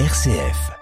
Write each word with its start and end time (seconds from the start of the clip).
RCF. 0.00 0.72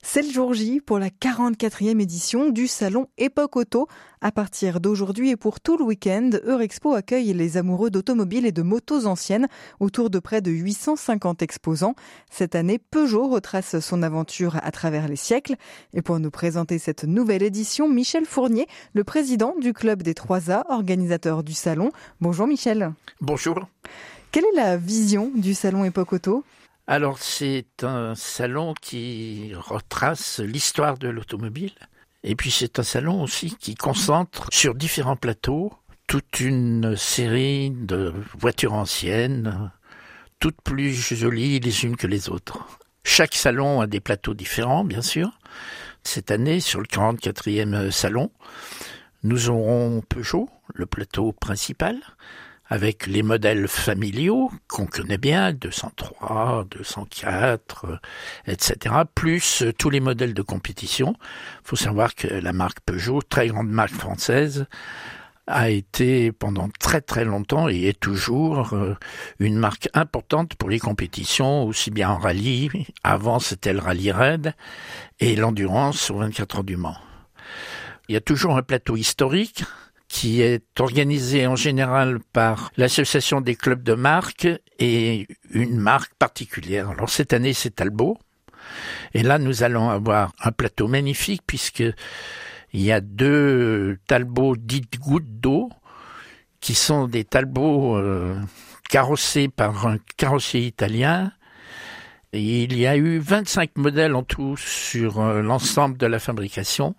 C'est 0.00 0.22
le 0.22 0.30
jour 0.30 0.54
J 0.54 0.80
pour 0.80 1.00
la 1.00 1.08
44e 1.08 2.00
édition 2.00 2.50
du 2.50 2.68
salon 2.68 3.08
Époque 3.18 3.56
Auto. 3.56 3.88
À 4.20 4.30
partir 4.30 4.78
d'aujourd'hui 4.78 5.30
et 5.30 5.36
pour 5.36 5.58
tout 5.58 5.76
le 5.76 5.82
week-end, 5.82 6.30
Eurexpo 6.44 6.94
accueille 6.94 7.32
les 7.32 7.56
amoureux 7.56 7.90
d'automobiles 7.90 8.46
et 8.46 8.52
de 8.52 8.62
motos 8.62 9.06
anciennes 9.06 9.48
autour 9.80 10.08
de 10.08 10.20
près 10.20 10.40
de 10.40 10.52
850 10.52 11.42
exposants. 11.42 11.96
Cette 12.30 12.54
année, 12.54 12.78
Peugeot 12.78 13.26
retrace 13.26 13.80
son 13.80 14.04
aventure 14.04 14.56
à 14.62 14.70
travers 14.70 15.08
les 15.08 15.16
siècles. 15.16 15.56
Et 15.94 16.02
pour 16.02 16.20
nous 16.20 16.30
présenter 16.30 16.78
cette 16.78 17.02
nouvelle 17.02 17.42
édition, 17.42 17.88
Michel 17.88 18.24
Fournier, 18.24 18.68
le 18.92 19.02
président 19.02 19.56
du 19.60 19.72
Club 19.72 20.04
des 20.04 20.14
3A, 20.14 20.62
organisateur 20.68 21.42
du 21.42 21.54
salon. 21.54 21.90
Bonjour 22.20 22.46
Michel. 22.46 22.92
Bonjour. 23.20 23.66
Quelle 24.30 24.44
est 24.44 24.56
la 24.56 24.76
vision 24.76 25.32
du 25.34 25.54
salon 25.54 25.84
Époque 25.84 26.12
Auto? 26.12 26.44
Alors 26.88 27.18
c'est 27.18 27.84
un 27.84 28.16
salon 28.16 28.74
qui 28.80 29.52
retrace 29.54 30.40
l'histoire 30.40 30.98
de 30.98 31.08
l'automobile 31.08 31.74
et 32.24 32.34
puis 32.34 32.50
c'est 32.50 32.80
un 32.80 32.82
salon 32.82 33.22
aussi 33.22 33.54
qui 33.56 33.76
concentre 33.76 34.48
sur 34.50 34.74
différents 34.74 35.16
plateaux 35.16 35.72
toute 36.08 36.40
une 36.40 36.96
série 36.96 37.70
de 37.70 38.14
voitures 38.38 38.72
anciennes, 38.72 39.70
toutes 40.40 40.60
plus 40.62 40.92
jolies 40.92 41.60
les 41.60 41.84
unes 41.84 41.96
que 41.96 42.06
les 42.06 42.30
autres. 42.30 42.66
Chaque 43.04 43.34
salon 43.34 43.82
a 43.82 43.86
des 43.86 44.00
plateaux 44.00 44.32
différents, 44.32 44.84
bien 44.84 45.02
sûr. 45.02 45.38
Cette 46.04 46.30
année, 46.30 46.60
sur 46.60 46.80
le 46.80 46.86
44e 46.86 47.90
salon, 47.90 48.30
nous 49.22 49.50
aurons 49.50 50.00
Peugeot, 50.08 50.48
le 50.74 50.86
plateau 50.86 51.32
principal, 51.32 51.98
avec 52.68 53.06
les 53.06 53.22
modèles 53.22 53.66
familiaux 53.66 54.50
qu'on 54.68 54.86
connaît 54.86 55.18
bien, 55.18 55.52
203, 55.52 56.66
204, 56.70 58.00
etc., 58.46 58.94
plus 59.14 59.62
euh, 59.62 59.72
tous 59.72 59.90
les 59.90 60.00
modèles 60.00 60.34
de 60.34 60.42
compétition. 60.42 61.14
Il 61.64 61.68
faut 61.68 61.76
savoir 61.76 62.14
que 62.14 62.28
la 62.28 62.52
marque 62.52 62.80
Peugeot, 62.80 63.22
très 63.22 63.48
grande 63.48 63.70
marque 63.70 63.94
française, 63.94 64.66
a 65.48 65.70
été 65.70 66.30
pendant 66.30 66.68
très 66.78 67.00
très 67.00 67.24
longtemps 67.24 67.68
et 67.68 67.84
est 67.84 67.98
toujours 67.98 68.74
euh, 68.74 68.94
une 69.38 69.56
marque 69.56 69.88
importante 69.94 70.54
pour 70.54 70.68
les 70.68 70.78
compétitions, 70.78 71.64
aussi 71.64 71.90
bien 71.90 72.10
en 72.10 72.18
rallye, 72.18 72.70
avant 73.02 73.38
c'était 73.38 73.72
le 73.72 73.80
rallye 73.80 74.12
raid, 74.12 74.54
et 75.20 75.36
l'endurance 75.36 76.10
aux 76.10 76.18
24 76.18 76.56
heures 76.56 76.64
du 76.64 76.76
Mans. 76.76 76.98
Il 78.08 78.12
y 78.12 78.16
a 78.16 78.20
toujours 78.20 78.56
un 78.56 78.62
plateau 78.62 78.96
historique, 78.96 79.64
qui 80.08 80.40
est 80.40 80.80
organisé 80.80 81.46
en 81.46 81.56
général 81.56 82.18
par 82.32 82.72
l'association 82.76 83.40
des 83.40 83.54
clubs 83.54 83.82
de 83.82 83.92
marque 83.92 84.48
et 84.78 85.28
une 85.50 85.76
marque 85.76 86.14
particulière. 86.14 86.90
Alors 86.90 87.10
cette 87.10 87.32
année 87.32 87.52
c'est 87.52 87.76
Talbot. 87.76 88.18
Et 89.14 89.22
là 89.22 89.38
nous 89.38 89.62
allons 89.62 89.90
avoir 89.90 90.32
un 90.42 90.50
plateau 90.50 90.88
magnifique 90.88 91.42
puisque 91.46 91.84
il 92.72 92.82
y 92.82 92.90
a 92.90 93.00
deux 93.00 93.98
Talbot 94.06 94.56
dites 94.56 94.98
gouttes 94.98 95.40
d'eau 95.40 95.70
qui 96.60 96.74
sont 96.74 97.06
des 97.06 97.24
Talbot 97.24 97.96
euh, 97.96 98.34
carrossés 98.88 99.48
par 99.48 99.86
un 99.86 99.98
carrossier 100.16 100.66
italien. 100.66 101.32
Il 102.32 102.76
y 102.76 102.86
a 102.86 102.96
eu 102.96 103.18
25 103.18 103.76
modèles 103.76 104.14
en 104.14 104.22
tout 104.22 104.56
sur 104.56 105.20
euh, 105.20 105.42
l'ensemble 105.42 105.96
de 105.96 106.06
la 106.06 106.18
fabrication 106.18 106.94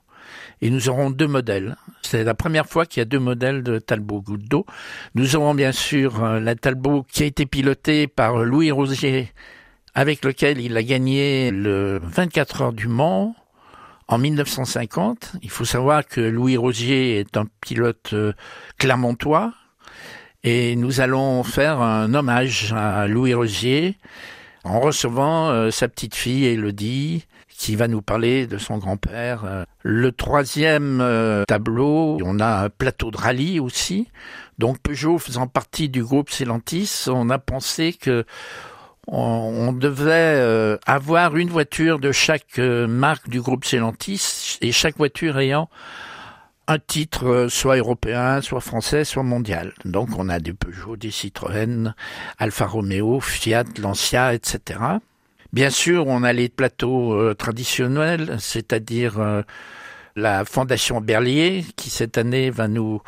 et 0.61 0.69
nous 0.69 0.89
aurons 0.89 1.09
deux 1.09 1.27
modèles. 1.27 1.75
C'est 2.01 2.23
la 2.23 2.33
première 2.33 2.65
fois 2.65 2.85
qu'il 2.85 3.01
y 3.01 3.03
a 3.03 3.05
deux 3.05 3.19
modèles 3.19 3.63
de 3.63 3.79
Talbot 3.79 4.21
goutte. 4.21 4.65
Nous 5.15 5.35
aurons 5.35 5.53
bien 5.53 5.71
sûr 5.71 6.23
euh, 6.23 6.39
la 6.39 6.55
Talbot 6.55 7.03
qui 7.03 7.23
a 7.23 7.25
été 7.25 7.45
pilotée 7.45 8.07
par 8.07 8.43
Louis 8.43 8.71
Rosier, 8.71 9.31
avec 9.93 10.23
lequel 10.25 10.59
il 10.59 10.75
a 10.77 10.83
gagné 10.83 11.51
le 11.51 11.99
24 12.03 12.61
heures 12.61 12.73
du 12.73 12.87
Mans 12.87 13.35
en 14.07 14.17
1950. 14.17 15.33
Il 15.41 15.49
faut 15.49 15.65
savoir 15.65 16.05
que 16.05 16.21
Louis 16.21 16.57
Rosier 16.57 17.19
est 17.19 17.37
un 17.37 17.45
pilote 17.61 18.13
euh, 18.13 18.33
clermontois 18.77 19.53
et 20.43 20.75
nous 20.75 21.01
allons 21.01 21.43
faire 21.43 21.81
un 21.81 22.13
hommage 22.13 22.73
à 22.73 23.07
Louis 23.07 23.33
Rosier 23.33 23.97
en 24.63 24.79
recevant 24.79 25.49
euh, 25.49 25.71
sa 25.71 25.87
petite 25.87 26.15
fille 26.15 26.45
Elodie 26.45 27.25
qui 27.59 27.75
va 27.75 27.89
nous 27.89 28.01
parler 28.01 28.47
de 28.47 28.57
son 28.57 28.77
grand-père. 28.77 29.43
Euh, 29.43 29.65
le 29.83 30.13
troisième 30.13 31.01
euh, 31.01 31.43
tableau, 31.45 32.17
on 32.23 32.39
a 32.39 32.63
un 32.63 32.69
plateau 32.69 33.11
de 33.11 33.17
rallye 33.17 33.59
aussi. 33.59 34.07
Donc 34.59 34.79
Peugeot 34.79 35.17
faisant 35.17 35.45
partie 35.45 35.89
du 35.89 36.01
groupe 36.01 36.29
Celantis, 36.29 37.05
on 37.07 37.29
a 37.29 37.37
pensé 37.37 37.91
que 37.91 38.23
on, 39.07 39.73
devait 39.73 40.37
euh, 40.37 40.77
avoir 40.85 41.35
une 41.35 41.49
voiture 41.49 41.99
de 41.99 42.13
chaque 42.13 42.59
marque 42.59 43.27
du 43.27 43.41
groupe 43.41 43.65
Celantis 43.65 44.57
et 44.61 44.71
chaque 44.71 44.97
voiture 44.97 45.37
ayant 45.37 45.69
un 46.67 46.79
titre 46.79 47.47
soit 47.49 47.77
européen, 47.77 48.41
soit 48.41 48.61
français, 48.61 49.03
soit 49.03 49.23
mondial. 49.23 49.73
Donc 49.83 50.09
on 50.17 50.29
a 50.29 50.39
des 50.39 50.53
Peugeot, 50.53 50.95
des 50.95 51.11
Citroën, 51.11 51.93
Alfa 52.37 52.67
Romeo, 52.67 53.19
Fiat, 53.19 53.65
Lancia, 53.79 54.33
etc. 54.33 54.79
Bien 55.51 55.71
sûr, 55.71 56.05
on 56.05 56.21
a 56.21 56.31
les 56.31 56.47
plateaux 56.47 57.13
euh, 57.13 57.33
traditionnels, 57.33 58.37
c'est-à-dire 58.39 59.19
euh, 59.19 59.41
la 60.15 60.45
Fondation 60.45 61.01
Berlier, 61.01 61.65
qui 61.75 61.89
cette 61.89 62.19
année 62.19 62.51
va 62.51 62.67
nous 62.67 63.01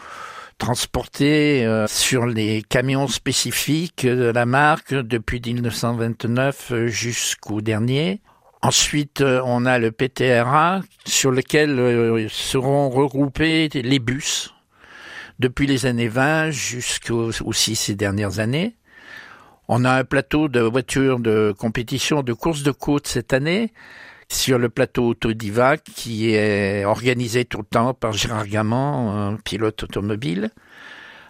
transporter 0.58 1.64
euh, 1.66 1.86
sur 1.86 2.26
les 2.26 2.64
camions 2.64 3.08
spécifiques 3.08 4.08
de 4.08 4.32
la 4.32 4.48
marque 4.48 4.96
depuis 4.96 5.40
1929 5.40 6.88
jusqu'au 6.88 7.62
dernier. 7.62 8.22
Ensuite, 8.64 9.22
on 9.22 9.66
a 9.66 9.78
le 9.78 9.92
PTRA 9.92 10.82
sur 11.06 11.32
lequel 11.32 12.28
seront 12.30 12.90
regroupés 12.90 13.70
les 13.74 14.00
bus 14.00 14.54
depuis 15.40 15.66
les 15.66 15.88
années 15.88 16.08
20 16.08 16.52
jusqu'aux 16.52 17.32
aussi 17.44 17.76
ces 17.76 17.96
dernières 17.96 18.40
années. 18.40 18.76
On 19.74 19.86
a 19.86 19.94
un 19.94 20.04
plateau 20.04 20.50
de 20.50 20.60
voitures 20.60 21.22
de 21.22 21.56
compétition 21.58 22.24
de 22.24 22.34
course 22.34 22.62
de 22.62 22.72
côte 22.72 23.08
cette 23.08 23.32
année 23.32 23.72
sur 24.28 24.60
le 24.60 24.68
plateau 24.68 25.08
Autodiva 25.08 25.78
qui 25.78 26.34
est 26.34 26.84
organisé 26.84 27.46
tout 27.46 27.60
le 27.60 27.64
temps 27.64 27.94
par 27.94 28.12
Gérard 28.12 28.48
Gaman, 28.48 29.32
un 29.32 29.38
pilote 29.38 29.82
automobile. 29.84 30.50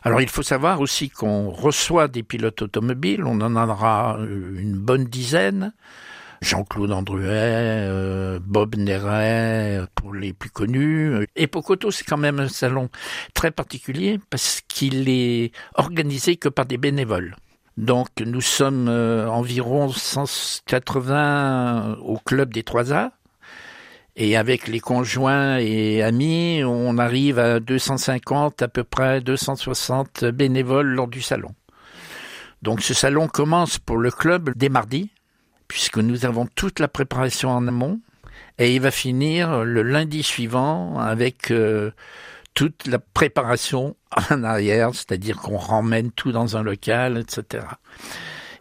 Alors 0.02 0.22
il 0.22 0.28
faut 0.28 0.42
savoir 0.42 0.82
aussi 0.82 1.12
qu'on 1.12 1.52
reçoit 1.52 2.08
des 2.08 2.24
pilotes 2.24 2.64
automobiles, 2.64 3.26
on 3.26 3.42
en 3.42 3.56
aura 3.56 4.18
une 4.18 4.74
bonne 4.74 5.06
dizaine. 5.06 5.72
Jean-Claude 6.42 6.94
Andruet, 6.94 7.28
euh, 7.30 8.40
Bob 8.44 8.76
Néret, 8.76 9.82
pour 9.94 10.16
les 10.16 10.34
plus 10.34 10.50
connus. 10.50 11.28
Et 11.36 11.46
Pocoto, 11.46 11.92
c'est 11.92 12.06
quand 12.06 12.18
même 12.18 12.40
un 12.40 12.50
salon 12.50 12.90
très 13.36 13.52
particulier 13.52 14.20
parce 14.32 14.62
qu'il 14.68 15.08
est 15.10 15.52
organisé 15.76 16.38
que 16.38 16.50
par 16.50 16.66
des 16.66 16.80
bénévoles. 16.80 17.36
Donc 17.78 18.10
nous 18.20 18.42
sommes 18.42 18.90
euh, 18.90 19.30
environ 19.30 19.90
180 19.90 21.98
au 22.02 22.18
club 22.18 22.54
des 22.54 22.64
3A. 22.64 23.12
Et 24.18 24.36
avec 24.36 24.68
les 24.68 24.82
conjoints 24.82 25.58
et 25.58 26.04
amis, 26.04 26.64
on 26.66 26.98
arrive 26.98 27.40
à 27.40 27.62
250, 27.62 28.62
à 28.62 28.68
peu 28.68 28.84
près 28.84 29.22
260 29.22 30.26
bénévoles 30.26 30.88
lors 30.88 31.08
du 31.08 31.22
salon. 31.22 31.56
Donc 32.62 32.82
ce 32.82 32.94
salon 32.94 33.28
commence 33.28 33.80
pour 33.80 33.98
le 33.98 34.12
club 34.12 34.52
dès 34.56 34.70
mardi, 34.70 35.10
puisque 35.70 35.98
nous 35.98 36.26
avons 36.26 36.46
toute 36.46 36.80
la 36.80 36.90
préparation 36.90 37.52
en 37.52 37.68
amont, 37.68 38.02
et 38.60 38.76
il 38.76 38.82
va 38.82 38.92
finir 38.92 39.64
le 39.64 39.82
lundi 39.82 40.24
suivant 40.24 41.00
avec 41.00 41.50
euh, 41.50 41.92
toute 42.54 42.88
la 42.88 43.00
préparation 43.00 43.96
en 44.30 44.44
arrière, 44.44 44.94
c'est-à-dire 44.94 45.38
qu'on 45.38 45.58
ramène 45.58 46.12
tout 46.12 46.32
dans 46.32 46.58
un 46.58 46.64
local, 46.64 47.18
etc. 47.18 47.66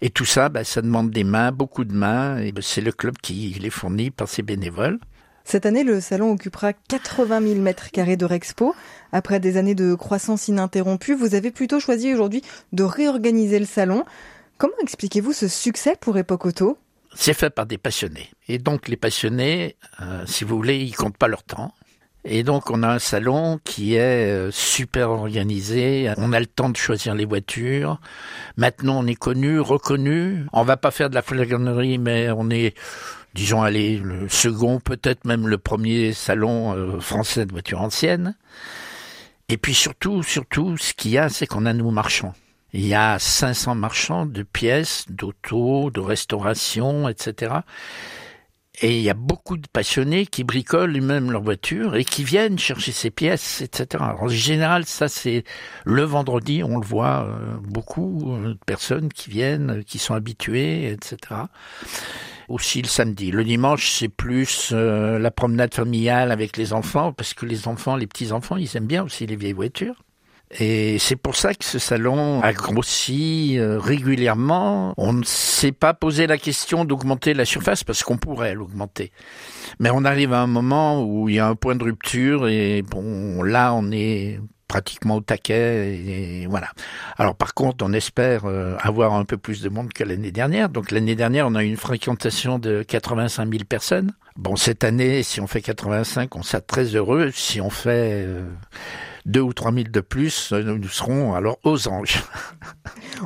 Et 0.03 0.11
tout 0.11 0.25
ça, 0.25 0.49
bah, 0.49 0.65
ça 0.65 0.81
demande 0.81 1.11
des 1.11 1.25
mains, 1.25 1.53
beaucoup 1.53 1.85
de 1.85 1.93
mains, 1.93 2.39
et 2.39 2.53
bah, 2.53 2.63
c'est 2.63 2.81
le 2.81 2.93
club 2.93 3.19
qui 3.19 3.57
les 3.61 3.71
fournit 3.71 4.11
par 4.11 4.29
ses 4.29 4.43
bénévoles. 4.43 4.99
Cette 5.45 5.67
année, 5.67 5.85
le 5.85 6.01
salon 6.01 6.31
occupera 6.33 6.73
80 6.73 7.41
000 7.41 7.55
mètres 7.61 7.91
carrés 7.91 8.17
de 8.17 8.25
Rexpo. 8.25 8.75
Après 9.13 9.41
des 9.41 9.57
années 9.57 9.75
de 9.75 9.95
croissance 9.95 10.49
ininterrompue, 10.49 11.15
vous 11.15 11.35
avez 11.35 11.51
plutôt 11.51 11.81
choisi 11.81 12.13
aujourd'hui 12.13 12.43
de 12.73 12.85
réorganiser 12.85 13.59
le 13.59 13.67
salon. 13.67 14.05
Comment 14.59 14.75
expliquez-vous 14.83 15.33
ce 15.33 15.49
succès 15.49 15.97
pour 16.01 16.17
Époque 16.19 16.47
Auto? 16.47 16.79
C'est 17.15 17.35
fait 17.35 17.51
par 17.51 17.67
des 17.67 17.79
passionnés. 17.79 18.31
Et 18.47 18.59
donc 18.59 18.89
les 18.89 18.97
passionnés, 18.97 19.77
euh, 20.01 20.25
si 20.27 20.45
vous 20.45 20.55
voulez, 20.57 20.79
ils 20.79 20.95
comptent 20.95 21.17
pas 21.17 21.29
leur 21.29 21.43
temps. 21.43 21.75
Et 22.25 22.43
donc 22.43 22.71
on 22.71 22.83
a 22.83 22.89
un 22.89 22.99
salon 22.99 23.61
qui 23.65 23.95
est 23.95 24.31
euh, 24.31 24.51
super 24.51 25.11
organisé, 25.11 26.13
on 26.19 26.33
a 26.33 26.41
le 26.41 26.47
temps 26.47 26.69
de 26.69 26.77
choisir 26.77 27.15
les 27.15 27.25
voitures. 27.25 27.99
Maintenant 28.57 29.03
on 29.03 29.07
est 29.07 29.15
connu, 29.15 29.59
reconnu. 29.59 30.45
On 30.53 30.63
va 30.63 30.77
pas 30.77 30.91
faire 30.91 31.09
de 31.09 31.15
la 31.15 31.23
flagornerie 31.23 31.99
mais 31.99 32.31
on 32.31 32.51
est 32.51 32.75
disons 33.35 33.63
allez 33.63 33.97
le 33.97 34.29
second 34.29 34.81
peut-être 34.81 35.25
même 35.25 35.49
le 35.49 35.57
premier 35.57 36.13
salon 36.13 36.75
euh, 36.75 37.01
français 37.01 37.47
de 37.47 37.53
voitures 37.53 37.81
anciennes. 37.81 38.37
Et 39.49 39.57
puis 39.57 39.75
surtout 39.75 40.23
surtout 40.23 40.77
ce 40.77 40.93
qu'il 40.93 41.13
y 41.13 41.19
a 41.19 41.31
c'est 41.31 41.47
qu'on 41.47 41.65
a 41.65 41.73
nos 41.73 41.91
marchands. 41.91 42.35
Il 42.73 42.87
y 42.87 42.95
a 42.95 43.19
500 43.19 43.75
marchands 43.75 44.27
de 44.27 44.45
pièces, 44.45 45.07
d'auto, 45.09 45.91
de 45.91 45.99
restauration, 45.99 47.09
etc. 47.09 47.55
Et 48.83 48.97
il 48.97 49.03
y 49.03 49.11
a 49.11 49.15
beaucoup 49.15 49.59
de 49.59 49.67
passionnés 49.71 50.25
qui 50.25 50.43
bricolent 50.43 50.97
eux-mêmes 50.97 51.31
leur 51.31 51.43
voiture 51.43 51.97
et 51.97 52.05
qui 52.05 52.25
viennent 52.25 52.59
chercher 52.59 52.93
ces 52.93 53.11
pièces, 53.11 53.61
etc. 53.61 54.03
en 54.19 54.29
général, 54.29 54.87
ça 54.87 55.07
c'est 55.07 55.45
le 55.85 56.03
vendredi, 56.03 56.63
on 56.65 56.79
le 56.79 56.87
voit 56.87 57.27
euh, 57.27 57.57
beaucoup 57.63 58.33
euh, 58.33 58.55
de 58.55 58.59
personnes 58.65 59.13
qui 59.13 59.29
viennent, 59.29 59.85
qui 59.85 59.99
sont 59.99 60.15
habituées, 60.15 60.91
etc. 60.93 61.43
Aussi 62.49 62.81
le 62.81 62.89
samedi. 62.89 63.31
Le 63.31 63.45
dimanche, 63.45 63.91
c'est 63.91 64.09
plus 64.09 64.71
euh, 64.73 65.19
la 65.19 65.31
promenade 65.31 65.75
familiale 65.75 66.33
avec 66.33 66.57
les 66.57 66.73
enfants, 66.73 67.13
parce 67.13 67.35
que 67.35 67.45
les 67.45 67.69
enfants, 67.69 67.97
les 67.97 68.07
petits 68.07 68.33
enfants, 68.33 68.57
ils 68.57 68.77
aiment 68.79 68.87
bien 68.87 69.05
aussi 69.05 69.27
les 69.27 69.37
vieilles 69.37 69.53
voitures. 69.53 69.97
Et 70.59 70.99
c'est 70.99 71.17
pour 71.17 71.37
ça 71.37 71.55
que 71.55 71.65
ce 71.65 71.79
salon 71.79 72.43
a 72.43 72.53
grossi 72.53 73.57
euh, 73.59 73.79
régulièrement. 73.79 74.95
On 74.97 75.13
ne 75.13 75.23
s'est 75.23 75.71
pas 75.73 75.95
posé 75.95 76.27
la 76.27 76.39
question 76.39 76.85
d'augmenter 76.85 77.35
la 77.35 77.45
surface 77.45 77.85
parce 77.85 78.03
qu'on 78.03 78.17
pourrait 78.17 78.55
l'augmenter. 78.55 79.13
Mais 79.79 79.91
on 79.91 80.05
arrive 80.05 80.33
à 80.33 80.41
un 80.41 80.49
moment 80.49 81.05
où 81.05 81.29
il 81.29 81.37
y 81.37 81.39
a 81.39 81.47
un 81.47 81.55
point 81.55 81.77
de 81.77 81.85
rupture 81.85 82.49
et 82.49 82.83
bon, 82.83 83.43
là 83.45 83.75
on 83.75 83.93
est 83.93 84.41
pratiquement 84.67 85.17
au 85.17 85.21
taquet 85.21 85.99
et 85.99 86.47
voilà. 86.49 86.69
Alors 87.17 87.37
par 87.37 87.55
contre, 87.55 87.85
on 87.85 87.93
espère 87.93 88.45
euh, 88.45 88.77
avoir 88.81 89.15
un 89.15 89.25
peu 89.25 89.37
plus 89.37 89.63
de 89.63 89.69
monde 89.69 89.93
que 89.93 90.03
l'année 90.03 90.33
dernière. 90.33 90.69
Donc 90.69 90.91
l'année 90.91 91.17
dernière, 91.17 91.47
on 91.47 91.55
a 91.55 91.63
eu 91.63 91.67
une 91.67 91.77
fréquentation 91.77 92.59
de 92.59 92.83
85 92.83 93.51
000 93.51 93.65
personnes. 93.69 94.13
Bon, 94.37 94.57
cette 94.57 94.85
année, 94.85 95.23
si 95.23 95.41
on 95.41 95.47
fait 95.47 95.61
85, 95.61 96.35
on 96.37 96.43
sera 96.43 96.61
très 96.61 96.95
heureux. 96.97 97.31
Si 97.33 97.61
on 97.61 97.71
fait 97.71 98.25
euh, 98.27 98.45
deux 99.27 99.41
ou 99.41 99.53
trois 99.53 99.73
mille 99.73 99.91
de 99.91 100.01
plus, 100.01 100.53
euh, 100.53 100.63
nous 100.63 100.89
serons 100.89 101.35
alors 101.35 101.59
aux 101.65 101.89
anges. 101.89 102.23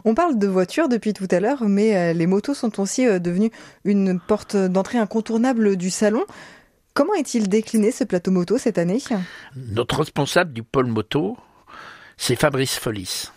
On 0.05 0.15
parle 0.15 0.39
de 0.39 0.47
voitures 0.47 0.89
depuis 0.89 1.13
tout 1.13 1.29
à 1.31 1.41
l'heure, 1.41 1.65
mais 1.65 1.97
euh, 1.97 2.13
les 2.13 2.27
motos 2.27 2.55
sont 2.55 2.81
aussi 2.81 3.07
euh, 3.07 3.19
devenues 3.19 3.51
une 3.85 4.19
porte 4.21 4.57
d'entrée 4.57 4.99
incontournable 4.99 5.77
du 5.77 5.91
salon. 5.91 6.25
Comment 6.95 7.15
est-il 7.15 7.49
décliné 7.49 7.91
ce 7.91 8.05
plateau 8.05 8.31
moto 8.31 8.59
cette 8.59 8.79
année? 8.79 9.03
Notre 9.57 9.99
responsable 9.99 10.53
du 10.53 10.63
pôle 10.63 10.87
moto, 10.87 11.37
c'est 12.17 12.37
Fabrice 12.37 12.79
Folis. 12.79 13.31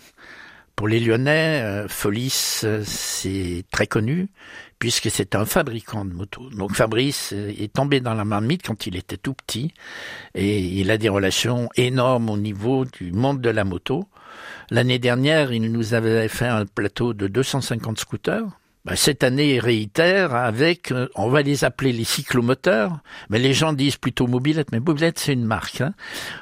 Pour 0.77 0.87
les 0.87 0.99
Lyonnais, 0.99 1.85
Folis, 1.87 2.63
c'est 2.83 3.63
très 3.71 3.87
connu 3.87 4.29
puisque 4.77 5.09
c'est 5.09 5.33
un 5.33 5.43
fabricant 5.43 6.05
de 6.05 6.13
motos. 6.13 6.51
Donc 6.51 6.75
Fabrice 6.75 7.31
est 7.31 7.73
tombé 7.73 7.99
dans 7.99 8.13
la 8.13 8.25
marmite 8.25 8.61
quand 8.63 8.85
il 8.85 8.95
était 8.95 9.17
tout 9.17 9.33
petit 9.33 9.73
et 10.35 10.59
il 10.59 10.91
a 10.91 10.99
des 10.99 11.09
relations 11.09 11.67
énormes 11.77 12.29
au 12.29 12.37
niveau 12.37 12.85
du 12.85 13.11
monde 13.11 13.41
de 13.41 13.49
la 13.49 13.63
moto. 13.63 14.07
L'année 14.69 14.99
dernière, 14.99 15.51
il 15.51 15.71
nous 15.71 15.95
avait 15.95 16.27
fait 16.27 16.45
un 16.45 16.67
plateau 16.67 17.15
de 17.15 17.27
250 17.27 17.99
scooters 17.99 18.45
cette 18.95 19.23
année 19.23 19.59
réitère 19.59 20.33
avec, 20.33 20.91
euh, 20.91 21.07
on 21.15 21.29
va 21.29 21.41
les 21.41 21.63
appeler 21.63 21.91
les 21.91 22.03
cyclomoteurs, 22.03 22.99
mais 23.29 23.39
les 23.39 23.53
gens 23.53 23.73
disent 23.73 23.97
plutôt 23.97 24.27
mobilette, 24.27 24.71
mais 24.71 24.79
mobilette 24.79 25.19
c'est 25.19 25.33
une 25.33 25.45
marque. 25.45 25.81
Hein. 25.81 25.93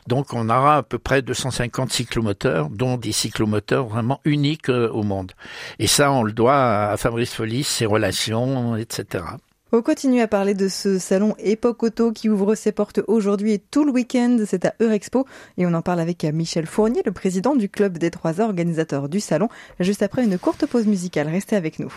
Donc 0.07 0.33
on 0.33 0.49
aura 0.49 0.77
à 0.77 0.83
peu 0.83 0.99
près 0.99 1.21
250 1.21 1.91
cyclomoteurs, 1.91 2.69
dont 2.69 2.97
des 2.97 3.11
cyclomoteurs 3.11 3.87
vraiment 3.87 4.21
uniques 4.25 4.69
euh, 4.69 4.89
au 4.89 5.03
monde. 5.03 5.31
Et 5.79 5.87
ça, 5.87 6.11
on 6.11 6.23
le 6.23 6.33
doit 6.33 6.89
à 6.91 6.97
Fabrice 6.97 7.33
Folis, 7.33 7.63
ses 7.63 7.85
relations, 7.85 8.75
etc. 8.75 9.23
On 9.71 9.81
continue 9.81 10.21
à 10.21 10.27
parler 10.27 10.53
de 10.53 10.67
ce 10.67 10.99
salon 10.99 11.35
Époque 11.39 11.81
Auto 11.81 12.11
qui 12.11 12.29
ouvre 12.29 12.53
ses 12.53 12.71
portes 12.71 13.01
aujourd'hui 13.07 13.53
et 13.53 13.59
tout 13.59 13.83
le 13.83 13.91
week-end. 13.91 14.37
C'est 14.45 14.63
à 14.65 14.75
Eurexpo 14.79 15.25
et 15.57 15.65
on 15.65 15.73
en 15.73 15.81
parle 15.81 15.99
avec 15.99 16.23
Michel 16.23 16.67
Fournier, 16.67 17.01
le 17.03 17.11
président 17.11 17.55
du 17.55 17.67
club 17.67 17.97
des 17.97 18.11
trois 18.11 18.41
organisateurs 18.41 19.09
du 19.09 19.19
salon, 19.19 19.49
juste 19.79 20.03
après 20.03 20.23
une 20.23 20.37
courte 20.37 20.67
pause 20.67 20.85
musicale. 20.85 21.27
Restez 21.29 21.55
avec 21.55 21.79
nous. 21.79 21.91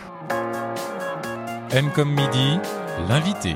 M 1.71 1.89
comme 1.93 2.09
midi, 2.09 2.57
l'invité. 3.07 3.55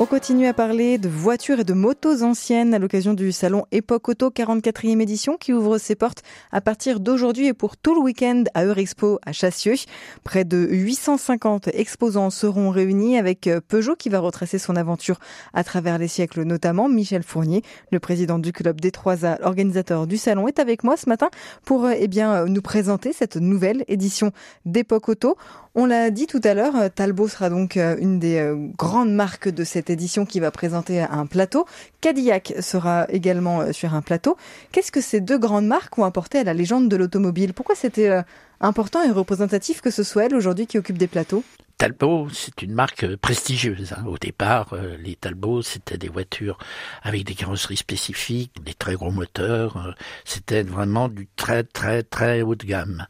On 0.00 0.06
continue 0.06 0.46
à 0.46 0.54
parler 0.54 0.96
de 0.96 1.08
voitures 1.08 1.58
et 1.58 1.64
de 1.64 1.72
motos 1.72 2.22
anciennes 2.22 2.72
à 2.72 2.78
l'occasion 2.78 3.14
du 3.14 3.32
salon 3.32 3.64
Époque 3.72 4.08
Auto 4.08 4.30
44e 4.30 5.00
édition 5.00 5.36
qui 5.36 5.52
ouvre 5.52 5.78
ses 5.78 5.96
portes 5.96 6.22
à 6.52 6.60
partir 6.60 7.00
d'aujourd'hui 7.00 7.48
et 7.48 7.52
pour 7.52 7.76
tout 7.76 7.96
le 7.96 8.00
week-end 8.00 8.44
à 8.54 8.64
Eurexpo 8.64 9.18
à 9.26 9.32
Chassieux. 9.32 9.74
Près 10.22 10.44
de 10.44 10.68
850 10.70 11.70
exposants 11.74 12.30
seront 12.30 12.70
réunis 12.70 13.18
avec 13.18 13.50
Peugeot 13.66 13.96
qui 13.96 14.08
va 14.08 14.20
retracer 14.20 14.58
son 14.60 14.76
aventure 14.76 15.18
à 15.52 15.64
travers 15.64 15.98
les 15.98 16.06
siècles 16.06 16.42
notamment. 16.42 16.88
Michel 16.88 17.24
Fournier, 17.24 17.62
le 17.90 17.98
président 17.98 18.38
du 18.38 18.52
club 18.52 18.80
des 18.80 18.92
3A, 18.92 19.40
l'organisateur 19.40 20.06
du 20.06 20.16
salon, 20.16 20.46
est 20.46 20.60
avec 20.60 20.84
moi 20.84 20.96
ce 20.96 21.08
matin 21.08 21.28
pour 21.64 21.90
eh 21.90 22.06
bien, 22.06 22.44
nous 22.44 22.62
présenter 22.62 23.12
cette 23.12 23.34
nouvelle 23.34 23.84
édition 23.88 24.30
d'Époque 24.64 25.08
Auto. 25.08 25.36
On 25.74 25.86
l'a 25.86 26.10
dit 26.10 26.26
tout 26.26 26.40
à 26.42 26.54
l'heure, 26.54 26.74
Talbot 26.92 27.28
sera 27.28 27.50
donc 27.50 27.76
euh, 27.76 27.96
une 28.00 28.18
des 28.18 28.38
euh, 28.38 28.56
grandes 28.76 29.12
marques 29.12 29.48
de 29.48 29.62
cette 29.62 29.87
édition 29.90 30.26
qui 30.26 30.40
va 30.40 30.50
présenter 30.50 31.00
un 31.00 31.26
plateau. 31.26 31.66
Cadillac 32.00 32.54
sera 32.60 33.06
également 33.10 33.60
euh, 33.60 33.72
sur 33.72 33.94
un 33.94 34.02
plateau. 34.02 34.36
Qu'est-ce 34.72 34.92
que 34.92 35.00
ces 35.00 35.20
deux 35.20 35.38
grandes 35.38 35.66
marques 35.66 35.98
ont 35.98 36.04
apporté 36.04 36.38
à 36.38 36.44
la 36.44 36.54
légende 36.54 36.88
de 36.88 36.96
l'automobile? 36.96 37.54
Pourquoi 37.54 37.74
c'était 37.74 38.22
important 38.60 39.02
et 39.02 39.10
représentatif 39.10 39.80
que 39.80 39.90
ce 39.90 40.02
soit 40.02 40.26
elle 40.26 40.34
aujourd'hui 40.34 40.66
qui 40.66 40.78
occupe 40.78 40.98
des 40.98 41.06
plateaux? 41.06 41.44
Talbot, 41.78 42.28
c'est 42.32 42.62
une 42.62 42.72
marque 42.72 43.16
prestigieuse. 43.16 43.92
Hein. 43.92 44.04
Au 44.06 44.18
départ, 44.18 44.74
les 45.00 45.14
Talbot, 45.14 45.62
c'était 45.62 45.96
des 45.96 46.08
voitures 46.08 46.58
avec 47.02 47.24
des 47.24 47.34
carrosseries 47.34 47.76
spécifiques, 47.76 48.64
des 48.64 48.74
très 48.74 48.94
gros 48.94 49.12
moteurs. 49.12 49.94
C'était 50.24 50.64
vraiment 50.64 51.08
du 51.08 51.28
très 51.36 51.62
très 51.62 52.02
très 52.02 52.42
haut 52.42 52.56
de 52.56 52.66
gamme. 52.66 53.06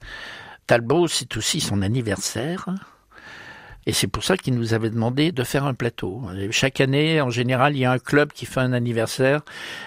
Talbot, 0.67 1.09
c'est 1.09 1.35
aussi 1.39 1.61
son 1.61 1.81
anniversaire. 1.81 2.69
Et 3.88 3.93
c'est 3.93 4.06
pour 4.06 4.23
ça 4.23 4.37
qu'il 4.37 4.55
nous 4.55 4.75
avait 4.75 4.90
demandé 4.90 5.32
de 5.32 5.43
faire 5.44 5.64
un 5.64 5.73
plateau. 5.73 6.20
chaque 6.50 6.79
année, 6.82 7.23
en 7.23 7.31
général, 7.31 7.75
il 7.75 7.79
y 7.79 7.85
a 7.87 7.90
un 7.90 7.99
club 7.99 8.35
qui 8.35 8.44
fait 8.44 8.61
un 8.61 8.75
anniversaire 8.75 9.40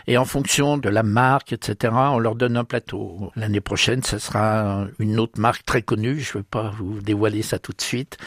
et 0.08 0.18
en 0.18 0.26
fonction 0.26 0.80
de 0.80 0.90
la 0.90 1.04
marque, 1.04 1.54
etc., 1.54 1.94
on 1.94 2.18
leur 2.18 2.34
donne 2.34 2.58
un 2.58 2.64
plateau. 2.64 3.32
L'année 3.36 3.62
prochaine, 3.62 4.02
ce 4.02 4.18
sera 4.18 4.88
une 4.98 5.20
autre 5.20 5.40
marque 5.40 5.66
très 5.66 5.84
connue. 5.84 6.20
Je 6.20 6.32
ne 6.32 6.42
vais 6.42 6.48
pas 6.50 6.72
vous 6.76 7.00
dévoiler 7.00 7.44
ça 7.44 7.60
tout 7.60 7.74
de 7.74 7.82
suite, 7.82 8.18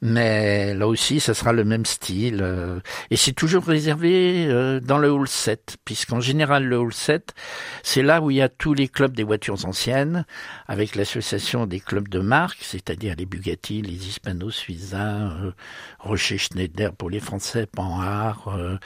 mais 0.00 0.74
là 0.74 0.88
aussi, 0.88 1.20
ce 1.20 1.34
sera 1.34 1.52
le 1.52 1.62
même 1.62 1.86
style. 1.86 2.44
Et 3.12 3.16
c'est 3.16 3.30
toujours 3.30 3.64
réservé 3.64 4.46
euh, 4.48 4.80
dans 4.80 4.98
le 4.98 5.12
hall 5.12 5.28
7, 5.28 5.76
puisqu'en 5.84 6.18
général, 6.18 6.64
le 6.64 6.76
hall 6.78 6.92
7, 6.92 7.32
c'est 7.84 8.02
là 8.02 8.20
où 8.22 8.32
il 8.32 8.38
y 8.38 8.42
a 8.42 8.48
tous 8.48 8.74
les 8.74 8.88
clubs 8.88 9.14
des 9.14 9.22
voitures 9.22 9.66
anciennes, 9.66 10.26
avec 10.66 10.96
l'association 10.96 11.66
des 11.66 11.78
clubs 11.78 12.08
de 12.08 12.18
marque, 12.18 12.58
c'est-à-dire 12.62 13.14
les 13.16 13.26
Bugatti, 13.26 13.82
les 13.82 14.08
Hispano 14.08 14.50
Suiza, 14.50 15.11
euh, 15.12 15.50
Rocher 15.98 16.38
Schneider 16.38 16.92
pour 16.92 17.10
les 17.10 17.20
Français, 17.20 17.66
Panhard, 17.66 18.48
euh, 18.48 18.78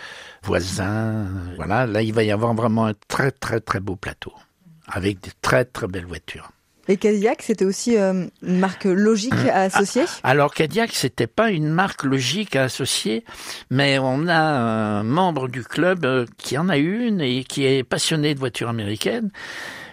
Voisin. 0.42 1.26
Euh, 1.26 1.54
voilà, 1.56 1.86
là 1.86 2.02
il 2.02 2.12
va 2.12 2.22
y 2.22 2.30
avoir 2.30 2.54
vraiment 2.54 2.86
un 2.86 2.94
très 3.08 3.30
très 3.30 3.60
très 3.60 3.80
beau 3.80 3.96
plateau 3.96 4.32
avec 4.88 5.20
de 5.20 5.30
très 5.42 5.64
très 5.64 5.86
belles 5.86 6.06
voitures. 6.06 6.50
Et 6.88 6.98
Cadillac, 6.98 7.42
c'était 7.42 7.64
aussi 7.64 7.96
une 7.96 8.30
marque 8.42 8.84
logique 8.84 9.34
à 9.52 9.62
associer? 9.62 10.04
Ah, 10.22 10.30
Alors 10.30 10.54
Cadillac, 10.54 10.92
c'était 10.92 11.26
pas 11.26 11.50
une 11.50 11.68
marque 11.68 12.04
logique 12.04 12.54
à 12.54 12.62
associer, 12.62 13.24
mais 13.70 13.98
on 13.98 14.28
a 14.28 14.38
un 14.38 15.02
membre 15.02 15.48
du 15.48 15.64
club 15.64 16.26
qui 16.38 16.56
en 16.56 16.68
a 16.68 16.76
une 16.76 17.20
et 17.20 17.42
qui 17.42 17.66
est 17.66 17.82
passionné 17.82 18.34
de 18.34 18.38
voitures 18.38 18.68
américaines 18.68 19.32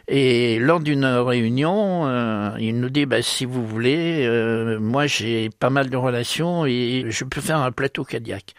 et 0.07 0.59
lors 0.59 0.79
d'une 0.79 1.05
réunion, 1.05 2.07
euh, 2.07 2.51
il 2.59 2.79
nous 2.79 2.89
dit 2.89 3.05
bah, 3.05 3.21
si 3.21 3.45
vous 3.45 3.65
voulez, 3.65 4.25
euh, 4.27 4.79
moi 4.79 5.07
j'ai 5.07 5.49
pas 5.49 5.69
mal 5.69 5.89
de 5.89 5.97
relations 5.97 6.65
et 6.65 7.05
je 7.07 7.23
peux 7.23 7.41
faire 7.41 7.59
un 7.59 7.71
plateau 7.71 8.03
Cadillac. 8.03 8.53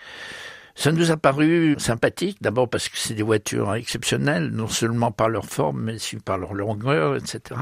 Ça 0.77 0.91
nous 0.91 1.13
a 1.13 1.17
paru 1.17 1.77
sympathique, 1.79 2.39
d'abord 2.41 2.69
parce 2.69 2.89
que 2.89 2.99
c'est 2.99 3.15
des 3.15 3.23
voitures 3.23 3.75
exceptionnelles, 3.77 4.49
non 4.49 4.67
seulement 4.67 5.13
par 5.13 5.29
leur 5.29 5.45
forme, 5.45 5.83
mais 5.83 5.95
aussi 5.95 6.17
par 6.17 6.37
leur 6.37 6.53
longueur, 6.53 7.15
etc. 7.15 7.61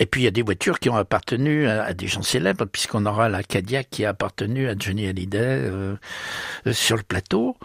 Et 0.00 0.06
puis 0.06 0.22
il 0.22 0.24
y 0.24 0.26
a 0.26 0.32
des 0.32 0.42
voitures 0.42 0.80
qui 0.80 0.90
ont 0.90 0.96
appartenu 0.96 1.68
à, 1.68 1.94
des 1.94 2.08
gens 2.08 2.22
célèbres, 2.22 2.64
puisqu'on 2.64 3.06
aura 3.06 3.28
la 3.28 3.44
Cadillac 3.44 3.88
qui 3.90 4.04
a 4.04 4.08
appartenu 4.08 4.68
à 4.68 4.74
Johnny 4.76 5.06
Hallyday 5.06 5.38
euh, 5.38 5.96
sur 6.72 6.96
le 6.96 7.04
plateau. 7.04 7.56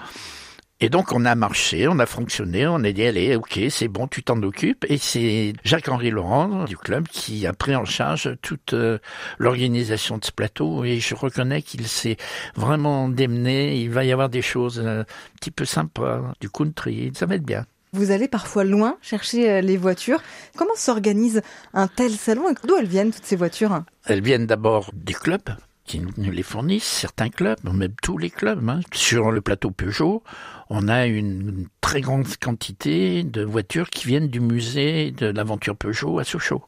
Et 0.84 0.90
donc 0.90 1.12
on 1.12 1.26
a 1.26 1.36
marché, 1.36 1.88
on 1.88 2.00
a 2.00 2.08
fonctionné, 2.08 2.66
on 2.66 2.84
a 2.84 2.92
dit 2.92 3.06
allez, 3.06 3.36
ok, 3.36 3.60
c'est 3.70 3.88
bon, 3.88 4.08
tu 4.08 4.24
t'en 4.24 4.42
occupes. 4.42 4.84
Et 4.90 4.98
c'est 4.98 5.54
Jacques-Henri 5.64 6.10
Laurent 6.10 6.66
du 6.66 6.76
club 6.76 7.08
qui 7.08 7.46
a 7.46 7.54
pris 7.54 7.76
en 7.76 7.86
charge 7.86 8.36
toute 8.42 8.74
euh, 8.74 8.98
l'organisation 9.38 10.18
de 10.18 10.26
ce 10.26 10.32
plateau. 10.32 10.84
Et 10.84 11.00
je 11.00 11.14
reconnais 11.14 11.62
qu'il 11.62 11.88
s'est 11.88 12.18
vraiment 12.56 13.10
démené. 13.10 13.78
Il 13.80 13.92
va 13.92 14.06
y 14.06 14.12
avoir 14.12 14.30
des 14.30 14.42
choses 14.42 14.82
euh, 14.84 15.02
un 15.02 15.36
petit 15.40 15.52
peu 15.52 15.66
sympas, 15.66 16.34
du 16.42 16.50
country, 16.50 17.12
ça 17.14 17.28
va 17.28 17.36
être 17.36 17.46
bien. 17.46 17.68
Vous 17.94 18.10
allez 18.10 18.28
parfois 18.28 18.64
loin 18.64 18.98
chercher 19.04 19.52
euh, 19.52 19.62
les 19.62 19.78
voitures. 19.78 20.24
Comment 20.58 20.76
s'organise 20.76 21.44
un 21.76 21.88
tel 21.88 22.10
salon 22.10 22.50
et 22.50 22.56
d'où 22.68 22.76
elles 22.76 22.88
viennent 22.88 23.12
toutes 23.12 23.26
ces 23.26 23.36
voitures? 23.36 23.84
Elles 24.08 24.24
viennent 24.24 24.48
d'abord 24.48 24.90
des 24.96 25.14
clubs 25.14 25.52
qui 25.92 26.00
nous 26.00 26.32
les 26.32 26.44
fournissent, 26.44 26.86
certains 26.86 27.30
clubs, 27.30 27.58
même 27.66 27.94
tous 28.02 28.18
les 28.18 28.30
clubs. 28.30 28.70
Hein. 28.70 28.80
Sur 28.94 29.30
le 29.30 29.42
plateau 29.42 29.72
Peugeot, 29.72 30.24
on 30.70 30.88
a 30.88 31.06
une 31.06 31.68
très 31.82 32.00
grande 32.00 32.26
quantité 32.38 33.24
de 33.24 33.44
voitures 33.44 33.90
qui 33.90 34.08
viennent 34.08 34.30
du 34.30 34.40
musée 34.40 35.12
de 35.12 35.26
l'aventure 35.26 35.76
Peugeot 35.76 36.20
à 36.20 36.24
Sochaux. 36.24 36.64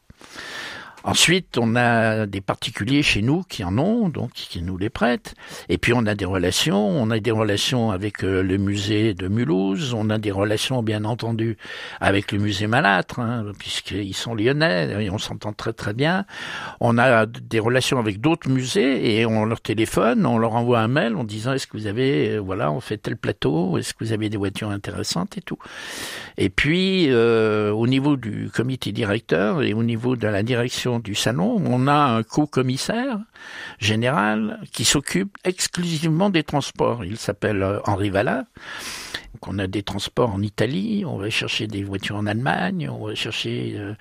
Ensuite, 1.06 1.58
on 1.58 1.76
a 1.76 2.24
des 2.24 2.40
particuliers 2.40 3.02
chez 3.02 3.20
nous 3.20 3.42
qui 3.42 3.62
en 3.62 3.76
ont, 3.76 4.08
donc 4.08 4.32
qui 4.32 4.62
nous 4.62 4.78
les 4.78 4.88
prêtent. 4.88 5.34
Et 5.68 5.76
puis 5.76 5.92
on 5.92 6.06
a 6.06 6.14
des 6.14 6.24
relations. 6.24 6.88
On 6.88 7.10
a 7.10 7.20
des 7.20 7.30
relations 7.30 7.90
avec 7.90 8.24
euh, 8.24 8.42
le 8.42 8.56
musée 8.56 9.12
de 9.12 9.28
Mulhouse. 9.28 9.92
On 9.92 10.08
a 10.08 10.16
des 10.16 10.30
relations, 10.30 10.82
bien 10.82 11.04
entendu, 11.04 11.58
avec 12.00 12.32
le 12.32 12.38
musée 12.38 12.66
Malâtre, 12.66 13.20
hein, 13.20 13.44
puisqu'ils 13.58 14.14
sont 14.14 14.34
lyonnais 14.34 15.04
et 15.04 15.10
on 15.10 15.18
s'entend 15.18 15.52
très 15.52 15.74
très 15.74 15.92
bien. 15.92 16.24
On 16.80 16.96
a 16.96 17.26
des 17.26 17.60
relations 17.60 17.98
avec 17.98 18.22
d'autres 18.22 18.48
musées 18.48 19.18
et 19.18 19.26
on 19.26 19.44
leur 19.44 19.60
téléphone, 19.60 20.24
on 20.24 20.38
leur 20.38 20.54
envoie 20.54 20.80
un 20.80 20.88
mail 20.88 21.16
en 21.16 21.24
disant 21.24 21.52
est-ce 21.52 21.66
que 21.66 21.76
vous 21.76 21.86
avez, 21.86 22.30
euh, 22.30 22.38
voilà, 22.38 22.72
on 22.72 22.80
fait 22.80 22.96
tel 22.96 23.18
plateau, 23.18 23.76
est-ce 23.76 23.92
que 23.92 24.04
vous 24.04 24.12
avez 24.12 24.30
des 24.30 24.38
voitures 24.38 24.70
intéressantes 24.70 25.36
et 25.36 25.42
tout. 25.42 25.58
Et 26.38 26.48
puis 26.48 27.08
euh, 27.10 27.72
au 27.72 27.86
niveau 27.86 28.16
du 28.16 28.50
comité 28.50 28.90
directeur 28.90 29.62
et 29.62 29.74
au 29.74 29.82
niveau 29.82 30.16
de 30.16 30.26
la 30.26 30.42
direction 30.42 30.93
du 30.98 31.14
salon, 31.14 31.62
on 31.66 31.86
a 31.86 31.94
un 31.94 32.22
co-commissaire 32.22 33.18
général 33.78 34.60
qui 34.72 34.84
s'occupe 34.84 35.36
exclusivement 35.44 36.30
des 36.30 36.42
transports. 36.42 37.04
Il 37.04 37.18
s'appelle 37.18 37.62
euh, 37.62 37.80
Henri 37.84 38.10
Valla 38.10 38.44
on 39.46 39.58
a 39.58 39.66
des 39.66 39.82
transports 39.82 40.32
en 40.32 40.42
Italie, 40.42 41.04
on 41.06 41.16
va 41.16 41.30
chercher 41.30 41.66
des 41.66 41.82
voitures 41.82 42.16
en 42.16 42.26
Allemagne, 42.26 42.88
on 42.88 43.06
va 43.06 43.14
chercher 43.14 43.74
euh, 43.76 43.94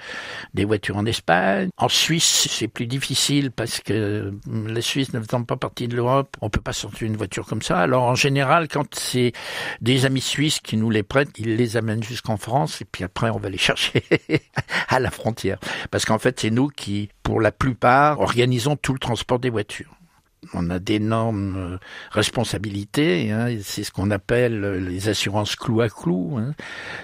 des 0.53 0.65
voitures 0.65 0.97
en 0.97 1.05
Espagne. 1.05 1.69
En 1.77 1.89
Suisse, 1.89 2.47
c'est 2.49 2.67
plus 2.67 2.87
difficile 2.87 3.51
parce 3.51 3.79
que 3.79 4.33
hum, 4.47 4.67
la 4.67 4.81
Suisse 4.81 5.13
ne 5.13 5.19
faisant 5.21 5.43
pas 5.43 5.57
partie 5.57 5.87
de 5.87 5.95
l'Europe, 5.95 6.35
on 6.41 6.49
peut 6.49 6.61
pas 6.61 6.73
sortir 6.73 7.07
une 7.07 7.17
voiture 7.17 7.45
comme 7.45 7.61
ça. 7.61 7.79
Alors 7.79 8.03
en 8.03 8.15
général, 8.15 8.67
quand 8.67 8.95
c'est 8.95 9.33
des 9.81 10.05
amis 10.05 10.21
suisses 10.21 10.59
qui 10.59 10.77
nous 10.77 10.89
les 10.89 11.03
prêtent, 11.03 11.37
ils 11.37 11.55
les 11.55 11.77
amènent 11.77 12.03
jusqu'en 12.03 12.37
France 12.37 12.81
et 12.81 12.85
puis 12.85 13.03
après 13.03 13.29
on 13.29 13.39
va 13.39 13.49
les 13.49 13.57
chercher 13.63 14.03
à 14.89 14.99
la 14.99 15.11
frontière. 15.11 15.59
Parce 15.91 16.05
qu'en 16.05 16.19
fait, 16.19 16.39
c'est 16.39 16.51
nous 16.51 16.67
qui, 16.67 16.82
pour 17.23 17.41
la 17.41 17.51
plupart, 17.51 18.19
organisons 18.19 18.75
tout 18.75 18.93
le 18.93 18.99
transport 18.99 19.39
des 19.39 19.49
voitures 19.49 19.95
on 20.53 20.69
a 20.69 20.79
d'énormes 20.79 21.55
euh, 21.57 21.77
responsabilités. 22.11 23.31
Hein, 23.31 23.57
c'est 23.61 23.83
ce 23.83 23.91
qu'on 23.91 24.11
appelle 24.11 24.63
euh, 24.63 24.79
les 24.79 25.09
assurances 25.09 25.55
clou 25.55 25.81
à 25.81 25.89
clou. 25.89 26.37
Hein. 26.37 26.53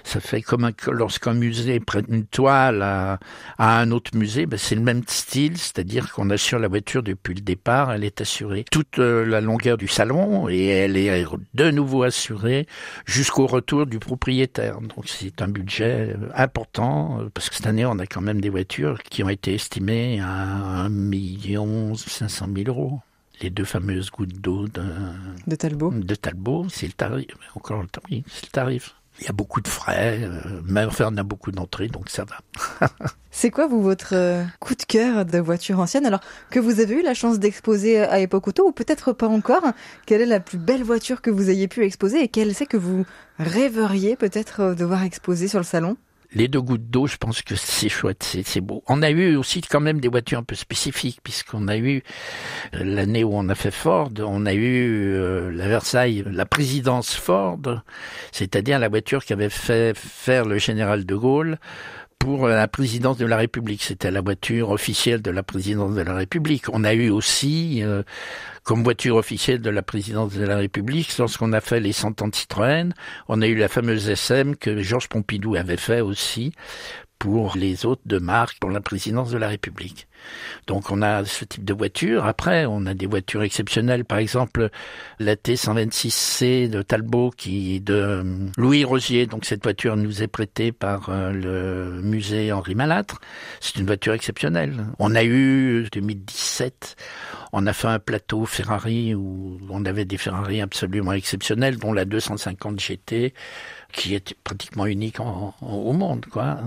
Ça 0.04 0.20
fait 0.20 0.42
comme 0.42 0.70
lorsqu'un 0.88 1.34
musée 1.34 1.80
prête 1.80 2.06
une 2.10 2.26
toile 2.26 2.82
à, 2.82 3.20
un 3.58 3.92
autre 3.92 4.16
musée, 4.16 4.46
ben 4.46 4.58
c'est 4.58 4.76
le 4.76 4.82
même 4.82 5.04
style, 5.08 5.58
c'est-à-dire 5.58 6.12
qu'on 6.12 6.30
assure 6.30 6.60
la 6.60 6.68
voiture 6.68 7.04
depuis 7.04 7.34
le 7.34 7.42
départ, 7.42 7.92
elle 7.92 8.04
est 8.04 8.22
assurée 8.22 8.66
toute 8.72 9.00
euh, 9.00 9.26
la 9.26 9.42
longueur 9.42 9.78
du 9.78 9.88
salon 9.88 10.50
et 10.50 10.66
elle 10.66 10.98
est 10.98 11.26
de 11.54 11.72
nouveau 11.72 12.04
assurée 12.04 12.68
jusqu'au 13.06 13.48
retour 13.48 13.86
du 13.86 14.00
propriétaire. 14.00 14.82
Donc 14.82 15.08
c'est 15.08 15.42
un 15.42 15.48
budget 15.48 16.16
important 16.36 17.20
parce 17.34 17.50
que 17.50 17.56
cette 17.56 17.68
année 17.68 17.86
on 17.86 18.00
a 18.00 18.06
quand 18.06 18.22
même 18.22 18.42
des 18.42 18.50
voitures 18.50 19.02
qui 19.04 19.24
ont 19.24 19.30
été 19.30 19.54
estimées 19.54 20.20
à 20.20 20.84
1 20.86 20.90
million 20.90 21.96
500 21.96 22.48
000 22.56 22.68
euros 22.68 23.00
les 23.42 23.50
deux 23.50 23.66
fameuses 23.66 24.12
gouttes 24.12 24.40
d'eau 24.40 24.68
de, 24.68 24.84
de 25.48 25.56
Talbot. 25.56 25.92
De 25.92 26.16
Talbot, 26.16 26.68
c'est 26.70 26.88
le 26.88 26.94
tarif. 26.94 27.28
Encore 27.56 27.82
le 27.82 27.88
tarif, 27.88 28.26
c'est 28.30 28.46
le 28.46 28.52
tarif. 28.52 28.96
Il 29.20 29.26
y 29.26 29.30
a 29.30 29.34
beaucoup 29.34 29.60
de 29.60 29.68
frais, 29.68 30.22
euh, 30.24 30.62
mais 30.64 30.86
enfin 30.86 31.10
on 31.12 31.18
a 31.18 31.24
beaucoup 31.24 31.52
d'entrées, 31.52 31.90
donc 31.90 32.10
ça 32.10 32.24
va. 32.24 32.88
c'est 33.32 33.52
quoi 33.52 33.68
vous 33.68 33.82
votre 33.82 34.16
euh, 34.16 34.46
coup 34.62 34.76
de 34.76 34.84
cœur 34.84 35.26
de 35.26 35.40
voiture 35.40 35.80
ancienne? 35.80 36.06
Alors 36.06 36.22
que 36.50 36.60
vous 36.60 36.80
avez 36.80 36.96
eu 36.96 37.02
la 37.02 37.14
chance 37.14 37.38
d'exposer 37.38 38.00
à 38.00 38.20
Époque 38.20 38.48
Auto 38.48 38.68
ou 38.68 38.72
peut-être 38.72 39.12
pas 39.12 39.28
encore? 39.28 39.64
Quelle 40.06 40.22
est 40.22 40.26
la 40.26 40.40
plus 40.40 40.58
belle 40.58 40.84
voiture 40.84 41.22
que 41.22 41.32
vous 41.32 41.50
ayez 41.50 41.68
pu 41.68 41.84
exposer 41.84 42.24
et 42.24 42.28
quelle 42.30 42.56
c'est 42.56 42.66
que 42.66 42.78
vous 42.78 43.06
rêveriez 43.40 44.16
peut-être 44.16 44.62
euh, 44.62 44.76
de 44.76 44.86
voir 44.86 45.04
exposer 45.04 45.50
sur 45.50 45.60
le 45.60 45.66
salon? 45.66 45.98
Les 46.34 46.48
deux 46.48 46.62
gouttes 46.62 46.90
d'eau, 46.90 47.08
je 47.08 47.18
pense 47.18 47.42
que 47.42 47.56
c'est 47.56 47.90
chouette, 47.90 48.38
c'est 48.44 48.62
beau. 48.62 48.84
On 48.88 49.02
a 49.02 49.10
eu 49.10 49.36
aussi 49.36 49.62
quand 49.62 49.80
même 49.80 50.00
des 50.00 50.08
voitures 50.08 50.40
un 50.40 50.44
peu 50.44 50.56
spécifiques, 50.56 51.20
puisqu'on 51.24 51.68
a 51.68 51.78
eu 51.78 52.04
euh, 52.76 52.84
l'année 52.84 53.24
où 53.24 53.32
on 53.34 53.50
a 53.50 53.56
fait 53.56 53.72
Ford, 53.72 54.10
on 54.20 54.46
a 54.46 54.54
eu 54.54 55.14
euh, 55.14 55.52
la 55.52 55.68
Versailles, 55.68 56.24
la 56.30 56.46
présidence 56.46 57.16
Ford, 57.16 57.60
c'est-à-dire 58.32 58.80
la 58.80 58.90
voiture 58.90 59.26
qui 59.26 59.34
avait 59.34 59.50
fait 59.50 59.98
faire 59.98 60.46
le 60.46 60.58
général 60.60 61.06
de 61.06 61.16
Gaulle 61.16 61.58
pour 62.20 62.48
la 62.48 62.68
présidence 62.68 63.18
de 63.18 63.26
la 63.26 63.38
République. 63.38 63.82
C'était 63.82 64.12
la 64.12 64.22
voiture 64.22 64.70
officielle 64.70 65.22
de 65.22 65.32
la 65.32 65.42
présidence 65.42 65.96
de 65.96 66.02
la 66.02 66.14
République. 66.14 66.66
On 66.72 66.84
a 66.84 66.94
eu 66.94 67.10
aussi, 67.10 67.82
euh, 67.82 68.04
comme 68.64 68.84
voiture 68.84 69.16
officielle 69.16 69.62
de 69.62 69.70
la 69.70 69.82
présidence 69.82 70.34
de 70.34 70.44
la 70.44 70.58
République, 70.58 71.18
lorsqu'on 71.18 71.54
a 71.54 71.62
fait 71.62 71.80
les 71.80 71.94
100 71.94 72.22
ans 72.22 72.28
de 72.28 72.36
Citroën, 72.36 72.94
on 73.30 73.42
a 73.42 73.48
eu 73.48 73.56
la 73.56 73.70
fameuse 73.70 74.10
SM 74.10 74.58
que 74.58 74.82
Georges 74.82 75.08
Pompidou 75.08 75.56
avait 75.56 75.78
fait 75.78 76.02
aussi 76.02 76.52
pour 77.20 77.58
les 77.58 77.86
autres 77.86 78.02
de 78.06 78.18
marque 78.18 78.58
pour 78.60 78.72
la 78.72 78.80
présidence 78.80 79.30
de 79.30 79.38
la 79.38 79.50
République. 79.50 80.08
Donc 80.68 80.90
on 80.92 81.02
a 81.02 81.26
ce 81.26 81.46
type 81.46 81.66
de 81.66 81.74
voiture. 81.74 82.26
Après, 82.26 82.66
on 82.66 82.86
a 82.86 82.94
des 82.94 83.06
voitures 83.06 83.44
exceptionnelles, 83.44 84.06
par 84.06 84.18
exemple 84.18 84.70
la 85.20 85.36
T126C 85.36 86.70
de 86.70 86.82
Talbot 86.82 87.32
qui 87.32 87.76
est 87.76 87.80
de 87.80 87.94
euh, 87.94 88.24
Louis 88.58 88.84
Rosier. 88.86 89.26
Donc 89.26 89.46
cette 89.46 89.64
voiture 89.64 89.98
nous 89.98 90.24
est 90.24 90.28
prêtée 90.28 90.72
par 90.72 91.10
euh, 91.10 91.32
le 91.32 92.02
musée 92.02 92.52
Henri 92.52 92.76
Malâtre. 92.76 93.20
C'est 93.60 93.78
une 93.78 93.86
voiture 93.86 94.14
exceptionnelle. 94.14 94.86
On 94.98 95.14
a 95.14 95.24
eu 95.24 95.88
2017, 95.92 96.96
on 97.52 97.68
a 97.68 97.74
fait 97.74 97.88
un 97.88 98.00
plateau 98.00 98.46
Ferrari 98.46 99.14
où 99.14 99.60
on 99.70 99.86
avait 99.86 100.06
des 100.06 100.18
Ferrari 100.18 100.62
absolument 100.62 101.14
exceptionnels, 101.14 101.78
dont 101.78 101.94
la 101.94 102.06
250 102.06 102.80
GT 102.80 103.34
qui 103.92 104.16
est 104.16 104.36
pratiquement 104.44 104.86
unique 104.86 105.20
au 105.20 105.94
monde, 105.94 106.26
quoi. 106.28 106.60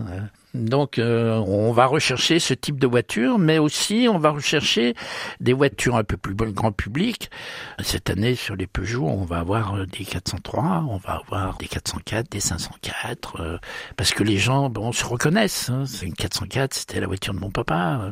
Donc, 0.54 0.98
euh, 0.98 1.36
on 1.38 1.72
va 1.72 1.86
rechercher 1.86 2.38
ce 2.38 2.52
type 2.52 2.78
de 2.78 2.86
voiture, 2.86 3.38
mais 3.38 3.58
aussi 3.58 4.06
on 4.10 4.18
va 4.18 4.30
rechercher 4.30 4.94
des 5.40 5.54
voitures 5.54 5.96
un 5.96 6.04
peu 6.04 6.16
plus 6.16 6.34
grand 6.34 6.72
public. 6.72 7.30
Cette 7.80 8.10
année, 8.10 8.34
sur 8.34 8.54
les 8.54 8.66
Peugeot, 8.66 9.06
on 9.06 9.24
va 9.24 9.38
avoir 9.38 9.74
euh, 9.74 9.86
des 9.86 10.04
403, 10.04 10.84
on 10.88 10.98
va 10.98 11.22
avoir 11.26 11.56
des 11.56 11.66
404, 11.66 12.30
des 12.30 12.40
504, 12.40 13.40
euh, 13.40 13.58
parce 13.96 14.12
que 14.12 14.22
les 14.22 14.36
gens, 14.36 14.68
bon, 14.68 14.92
se 14.92 15.04
reconnaissent. 15.04 15.70
Hein. 15.70 15.84
C'est 15.86 16.06
une 16.06 16.14
404, 16.14 16.74
c'était 16.74 17.00
la 17.00 17.06
voiture 17.06 17.32
de 17.32 17.38
mon 17.38 17.50
papa. 17.50 18.10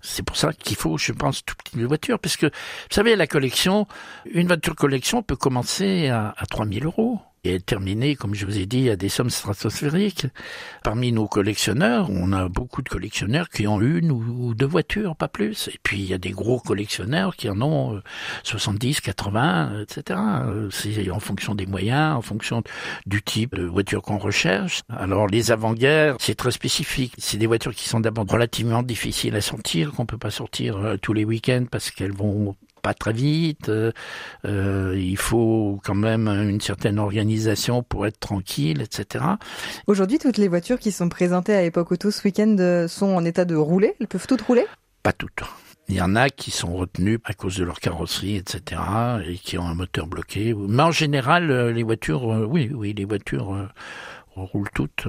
c'est 0.00 0.22
pour 0.22 0.36
ça 0.36 0.52
qu'il 0.52 0.76
faut, 0.76 0.96
je 0.96 1.12
pense, 1.12 1.44
tout 1.44 1.54
petit 1.56 1.76
de 1.76 1.86
voiture, 1.86 2.20
parce 2.20 2.36
que 2.36 2.46
vous 2.46 2.52
savez, 2.94 3.16
la 3.16 3.26
collection, 3.26 3.86
une 4.30 4.46
voiture 4.46 4.76
collection 4.76 5.22
peut 5.22 5.36
commencer 5.36 6.08
à, 6.08 6.34
à 6.36 6.46
3000 6.46 6.84
euros 6.84 7.20
et 7.44 7.60
terminé, 7.60 8.16
comme 8.16 8.34
je 8.34 8.46
vous 8.46 8.58
ai 8.58 8.66
dit, 8.66 8.90
à 8.90 8.96
des 8.96 9.08
sommes 9.08 9.30
stratosphériques. 9.30 10.26
Parmi 10.82 11.12
nos 11.12 11.26
collectionneurs, 11.26 12.10
on 12.10 12.32
a 12.32 12.48
beaucoup 12.48 12.82
de 12.82 12.88
collectionneurs 12.88 13.48
qui 13.48 13.66
ont 13.66 13.80
une 13.80 14.10
ou 14.10 14.54
deux 14.54 14.66
voitures, 14.66 15.16
pas 15.16 15.28
plus. 15.28 15.68
Et 15.68 15.78
puis 15.82 15.98
il 15.98 16.06
y 16.06 16.14
a 16.14 16.18
des 16.18 16.30
gros 16.30 16.58
collectionneurs 16.58 17.36
qui 17.36 17.48
en 17.48 17.60
ont 17.62 18.00
70, 18.44 19.00
80, 19.00 19.82
etc. 19.82 20.20
C'est 20.70 21.10
en 21.10 21.20
fonction 21.20 21.54
des 21.54 21.66
moyens, 21.66 22.16
en 22.16 22.22
fonction 22.22 22.62
du 23.06 23.22
type 23.22 23.54
de 23.54 23.64
voiture 23.64 24.02
qu'on 24.02 24.18
recherche. 24.18 24.82
Alors 24.88 25.26
les 25.26 25.50
avant-guerres, 25.50 26.16
c'est 26.18 26.34
très 26.34 26.50
spécifique. 26.50 27.14
C'est 27.18 27.38
des 27.38 27.46
voitures 27.46 27.74
qui 27.74 27.88
sont 27.88 28.00
d'abord 28.00 28.26
relativement 28.26 28.82
difficiles 28.82 29.36
à 29.36 29.40
sortir, 29.40 29.92
qu'on 29.92 30.06
peut 30.06 30.18
pas 30.18 30.30
sortir 30.30 30.76
euh, 30.76 30.96
tous 30.96 31.12
les 31.12 31.24
week-ends 31.24 31.66
parce 31.70 31.90
qu'elles 31.90 32.12
vont 32.12 32.56
pas 32.78 32.94
très 32.94 33.12
vite. 33.12 33.68
Euh, 33.68 33.92
euh, 34.44 34.94
il 34.98 35.16
faut 35.16 35.80
quand 35.84 35.94
même 35.94 36.28
une 36.28 36.60
certaine 36.60 36.98
organisation 36.98 37.82
pour 37.82 38.06
être 38.06 38.18
tranquille, 38.18 38.82
etc. 38.82 39.24
Aujourd'hui, 39.86 40.18
toutes 40.18 40.38
les 40.38 40.48
voitures 40.48 40.78
qui 40.78 40.92
sont 40.92 41.08
présentées 41.08 41.54
à 41.54 41.62
Époque 41.62 41.92
Auto 41.92 42.10
ce 42.10 42.22
week-end 42.24 42.56
euh, 42.58 42.88
sont 42.88 43.08
en 43.08 43.24
état 43.24 43.44
de 43.44 43.56
rouler? 43.56 43.94
Elles 44.00 44.08
peuvent 44.08 44.26
toutes 44.26 44.42
rouler? 44.42 44.66
Pas 45.02 45.12
toutes. 45.12 45.42
Il 45.88 45.94
y 45.94 46.02
en 46.02 46.16
a 46.16 46.28
qui 46.28 46.50
sont 46.50 46.74
retenues 46.74 47.18
à 47.24 47.32
cause 47.32 47.56
de 47.56 47.64
leur 47.64 47.80
carrosserie, 47.80 48.36
etc., 48.36 48.80
et 49.26 49.36
qui 49.36 49.56
ont 49.56 49.66
un 49.66 49.74
moteur 49.74 50.06
bloqué. 50.06 50.54
Mais 50.54 50.82
en 50.82 50.90
général, 50.90 51.70
les 51.70 51.82
voitures, 51.82 52.24
oui, 52.26 52.70
oui, 52.74 52.92
les 52.92 53.06
voitures 53.06 53.68
roulent 54.36 54.68
toutes. 54.74 55.06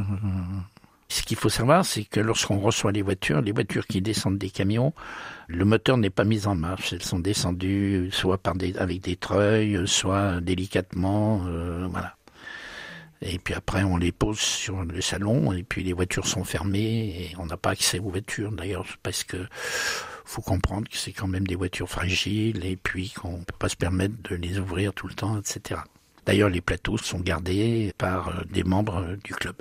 Ce 1.11 1.23
qu'il 1.23 1.37
faut 1.37 1.49
savoir, 1.49 1.85
c'est 1.85 2.03
que 2.03 2.19
lorsqu'on 2.19 2.59
reçoit 2.59 2.91
les 2.91 3.01
voitures, 3.01 3.41
les 3.41 3.51
voitures 3.51 3.87
qui 3.87 3.99
descendent 3.99 4.37
des 4.37 4.51
camions, 4.51 4.93
le 5.47 5.65
moteur 5.65 5.97
n'est 5.97 6.11
pas 6.11 6.23
mis 6.23 6.45
en 6.45 6.53
marche. 6.55 6.93
Elles 6.93 7.01
sont 7.01 7.17
descendues 7.17 8.09
soit 8.11 8.37
par 8.37 8.53
des, 8.53 8.77
avec 8.77 9.01
des 9.01 9.15
treuils, 9.15 9.81
soit 9.87 10.39
délicatement, 10.39 11.45
euh, 11.47 11.87
voilà. 11.89 12.15
Et 13.21 13.39
puis 13.39 13.53
après, 13.53 13.83
on 13.83 13.97
les 13.97 14.11
pose 14.11 14.39
sur 14.39 14.83
le 14.85 15.01
salon, 15.01 15.51
et 15.51 15.63
puis 15.63 15.83
les 15.83 15.93
voitures 15.93 16.27
sont 16.27 16.43
fermées, 16.43 17.31
et 17.31 17.35
on 17.37 17.47
n'a 17.47 17.57
pas 17.57 17.71
accès 17.71 17.99
aux 17.99 18.09
voitures, 18.09 18.51
d'ailleurs, 18.51 18.85
parce 19.03 19.23
que 19.23 19.47
faut 20.23 20.41
comprendre 20.41 20.87
que 20.87 20.95
c'est 20.95 21.11
quand 21.11 21.27
même 21.27 21.45
des 21.45 21.55
voitures 21.55 21.89
fragiles, 21.89 22.63
et 22.63 22.77
puis 22.77 23.09
qu'on 23.09 23.39
peut 23.39 23.57
pas 23.57 23.67
se 23.67 23.75
permettre 23.75 24.13
de 24.29 24.35
les 24.35 24.59
ouvrir 24.59 24.93
tout 24.93 25.07
le 25.07 25.15
temps, 25.15 25.37
etc. 25.37 25.81
D'ailleurs, 26.25 26.49
les 26.49 26.61
plateaux 26.61 26.97
sont 26.97 27.19
gardés 27.19 27.93
par 27.97 28.29
euh, 28.29 28.43
des 28.49 28.63
membres 28.63 29.17
du 29.23 29.33
club. 29.33 29.55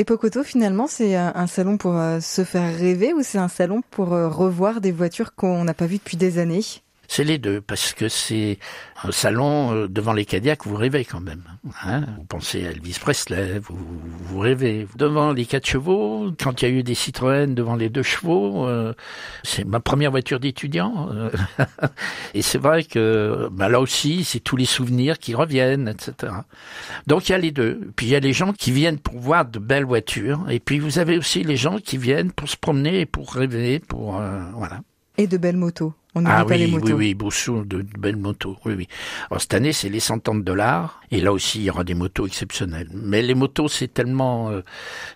Et 0.00 0.04
Pocoto, 0.04 0.42
finalement, 0.42 0.86
c'est 0.86 1.14
un 1.14 1.46
salon 1.46 1.76
pour 1.76 1.94
euh, 1.94 2.20
se 2.20 2.42
faire 2.42 2.74
rêver 2.74 3.12
ou 3.12 3.22
c'est 3.22 3.36
un 3.36 3.48
salon 3.48 3.82
pour 3.90 4.14
euh, 4.14 4.30
revoir 4.30 4.80
des 4.80 4.92
voitures 4.92 5.34
qu'on 5.34 5.62
n'a 5.62 5.74
pas 5.74 5.84
vues 5.84 5.98
depuis 5.98 6.16
des 6.16 6.38
années? 6.38 6.62
C'est 7.12 7.24
les 7.24 7.38
deux, 7.38 7.60
parce 7.60 7.92
que 7.92 8.08
c'est 8.08 8.60
un 9.02 9.10
salon 9.10 9.74
euh, 9.74 9.88
devant 9.88 10.12
les 10.12 10.24
Cadillacs, 10.24 10.64
vous 10.64 10.76
rêvez 10.76 11.04
quand 11.04 11.18
même. 11.18 11.42
Hein 11.82 12.04
vous 12.16 12.22
pensez 12.22 12.64
à 12.64 12.70
Elvis 12.70 12.98
Presley, 13.00 13.58
vous, 13.58 13.76
vous 14.20 14.38
rêvez. 14.38 14.86
Devant 14.94 15.32
les 15.32 15.44
quatre 15.44 15.66
chevaux, 15.66 16.30
quand 16.40 16.62
il 16.62 16.68
y 16.68 16.70
a 16.70 16.70
eu 16.72 16.84
des 16.84 16.94
Citroën 16.94 17.52
devant 17.52 17.74
les 17.74 17.88
deux 17.88 18.04
chevaux, 18.04 18.64
euh, 18.68 18.94
c'est 19.42 19.64
ma 19.64 19.80
première 19.80 20.12
voiture 20.12 20.38
d'étudiant. 20.38 21.08
Euh. 21.10 21.30
et 22.34 22.42
c'est 22.42 22.58
vrai 22.58 22.84
que 22.84 23.48
bah, 23.50 23.68
là 23.68 23.80
aussi, 23.80 24.22
c'est 24.22 24.38
tous 24.38 24.56
les 24.56 24.64
souvenirs 24.64 25.18
qui 25.18 25.34
reviennent, 25.34 25.88
etc. 25.88 26.32
Donc 27.08 27.28
il 27.28 27.32
y 27.32 27.34
a 27.34 27.38
les 27.38 27.50
deux. 27.50 27.90
Puis 27.96 28.06
il 28.06 28.10
y 28.10 28.16
a 28.16 28.20
les 28.20 28.32
gens 28.32 28.52
qui 28.52 28.70
viennent 28.70 29.00
pour 29.00 29.18
voir 29.18 29.46
de 29.46 29.58
belles 29.58 29.84
voitures, 29.84 30.48
et 30.48 30.60
puis 30.60 30.78
vous 30.78 31.00
avez 31.00 31.18
aussi 31.18 31.42
les 31.42 31.56
gens 31.56 31.78
qui 31.78 31.96
viennent 31.96 32.30
pour 32.30 32.48
se 32.48 32.56
promener 32.56 33.00
et 33.00 33.06
pour 33.06 33.32
rêver, 33.32 33.80
pour 33.80 34.22
voilà. 34.54 34.82
Et 35.18 35.26
de 35.26 35.38
belles 35.38 35.56
motos. 35.56 35.92
On 36.14 36.26
ah 36.26 36.44
oui, 36.44 36.76
oui, 36.82 36.92
oui, 36.92 37.14
beaucoup 37.14 37.64
de, 37.64 37.82
belles 37.96 38.16
motos. 38.16 38.56
Oui, 38.64 38.74
oui. 38.76 38.88
Alors 39.30 39.40
cette 39.40 39.54
année, 39.54 39.72
c'est 39.72 39.88
les 39.88 40.00
130 40.00 40.42
dollars. 40.42 41.00
Et 41.12 41.20
là 41.20 41.32
aussi, 41.32 41.60
il 41.60 41.64
y 41.64 41.70
aura 41.70 41.84
des 41.84 41.94
motos 41.94 42.26
exceptionnelles. 42.26 42.88
Mais 42.92 43.22
les 43.22 43.34
motos, 43.34 43.68
c'est 43.68 43.92
tellement, 43.92 44.50
euh, 44.50 44.62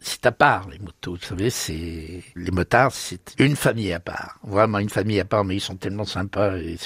c'est 0.01 0.25
à 0.27 0.33
part, 0.33 0.69
les 0.69 0.79
motos. 0.79 1.13
Vous 1.15 1.27
savez, 1.27 1.51
c'est, 1.51 2.23
les 2.37 2.51
motards, 2.53 2.93
c'est 2.93 3.35
une 3.39 3.57
famille 3.57 3.93
à 3.93 4.01
part. 4.01 4.39
Vraiment 4.45 4.79
une 4.79 4.89
famille 4.89 5.19
à 5.19 5.25
part, 5.25 5.45
mais 5.45 5.57
ils 5.57 5.61
sont 5.61 5.77
tellement 5.77 6.05
sympas. 6.05 6.57
Et, 6.59 6.77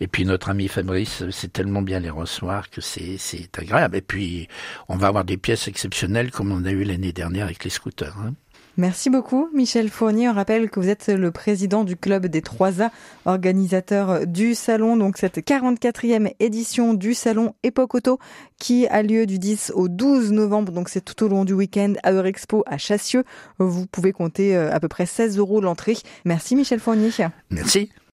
et 0.00 0.06
puis 0.08 0.24
notre 0.24 0.48
ami 0.48 0.66
Fabrice, 0.66 1.24
c'est 1.30 1.52
tellement 1.52 1.82
bien 1.82 2.00
les 2.00 2.10
recevoir 2.10 2.68
que 2.68 2.80
c'est, 2.80 3.16
c'est 3.16 3.56
agréable. 3.58 3.96
Et 3.96 4.02
puis, 4.02 4.48
on 4.88 4.96
va 4.96 5.06
avoir 5.06 5.24
des 5.24 5.36
pièces 5.36 5.68
exceptionnelles 5.68 6.32
comme 6.32 6.50
on 6.50 6.64
a 6.64 6.70
eu 6.70 6.82
l'année 6.82 7.12
dernière 7.12 7.46
avec 7.46 7.62
les 7.62 7.70
scooters. 7.70 8.16
Hein. 8.18 8.34
Merci 8.76 9.08
beaucoup, 9.08 9.48
Michel 9.54 9.88
Fournier. 9.88 10.28
On 10.28 10.34
rappelle 10.34 10.68
que 10.68 10.80
vous 10.80 10.88
êtes 10.88 11.08
le 11.08 11.30
président 11.30 11.82
du 11.82 11.96
club 11.96 12.26
des 12.26 12.42
3A, 12.42 12.90
organisateur 13.24 14.26
du 14.26 14.54
salon, 14.54 14.98
donc 14.98 15.16
cette 15.16 15.38
44e 15.38 16.34
édition 16.40 16.92
du 16.92 17.14
salon 17.14 17.54
Époque 17.62 17.94
Auto 17.94 18.18
qui 18.58 18.86
a 18.88 19.02
lieu 19.02 19.24
du 19.24 19.38
10 19.38 19.72
au 19.74 19.88
12 19.88 20.32
novembre. 20.32 20.72
Donc 20.72 20.90
c'est 20.90 21.00
tout 21.00 21.24
au 21.24 21.28
long 21.28 21.44
du 21.46 21.54
week-end 21.54 21.94
à 22.02 22.12
Eurexpo 22.12 22.64
à 22.66 22.76
Chassieux. 22.76 23.24
Vous 23.58 23.86
pouvez 23.86 24.12
compter 24.12 24.54
euh, 24.54 24.70
à 24.72 24.78
peu 24.78 24.88
près 24.88 25.06
16 25.06 25.38
euros 25.38 25.60
l'entrée. 25.62 25.96
Merci, 26.26 26.54
Michel 26.54 26.80
Fournier. 26.80 27.10
Merci. 27.50 27.90